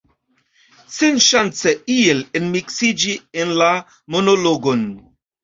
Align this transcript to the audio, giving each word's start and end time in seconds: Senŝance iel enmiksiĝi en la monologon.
Senŝance 0.95 1.73
iel 1.97 2.23
enmiksiĝi 2.41 3.15
en 3.45 3.53
la 3.61 3.69
monologon. 4.17 4.85